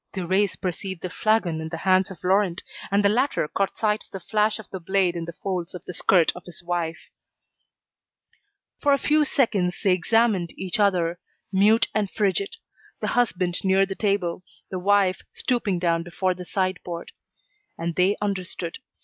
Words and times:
Thérèse 0.15 0.59
perceived 0.59 1.03
the 1.03 1.11
flagon 1.11 1.61
in 1.61 1.69
the 1.69 1.77
hands 1.85 2.09
of 2.09 2.23
Laurent, 2.23 2.63
and 2.89 3.05
the 3.05 3.07
latter 3.09 3.47
caught 3.47 3.77
sight 3.77 4.03
of 4.03 4.09
the 4.09 4.19
flash 4.19 4.57
of 4.57 4.67
the 4.71 4.79
blade 4.79 5.15
in 5.15 5.25
the 5.25 5.33
folds 5.43 5.75
of 5.75 5.85
the 5.85 5.93
skirt 5.93 6.31
of 6.35 6.43
his 6.45 6.63
wife. 6.63 7.11
For 8.81 8.93
a 8.93 8.97
few 8.97 9.23
seconds 9.23 9.79
they 9.83 9.91
examined 9.93 10.53
each 10.57 10.79
other, 10.79 11.19
mute 11.51 11.87
and 11.93 12.09
frigid, 12.09 12.55
the 12.99 13.09
husband 13.09 13.63
near 13.63 13.85
the 13.85 13.93
table, 13.93 14.41
the 14.71 14.79
wife 14.79 15.21
stooping 15.33 15.77
down 15.77 16.01
before 16.01 16.33
the 16.33 16.45
sideboard. 16.45 17.11
And 17.77 17.93
they 17.93 18.17
understood. 18.21 18.79